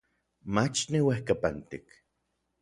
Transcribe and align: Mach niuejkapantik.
Mach 0.53 0.79
niuejkapantik. 0.91 1.87